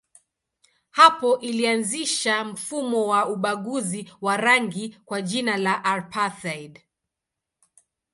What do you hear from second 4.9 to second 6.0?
kwa jina la